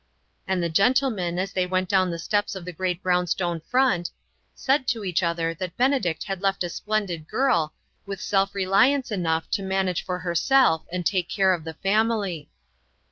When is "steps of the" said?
2.23-2.73